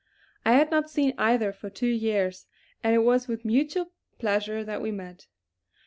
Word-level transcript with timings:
I 0.43 0.53
had 0.53 0.71
not 0.71 0.89
seen 0.89 1.13
either 1.19 1.53
for 1.53 1.69
two 1.69 1.85
years, 1.85 2.47
and 2.83 2.95
it 2.95 3.03
was 3.03 3.27
with 3.27 3.45
mutual 3.45 3.91
pleasure 4.17 4.63
that 4.63 4.81
we 4.81 4.89
met. 4.91 5.27